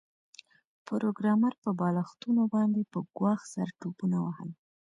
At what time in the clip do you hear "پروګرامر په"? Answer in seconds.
0.87-1.69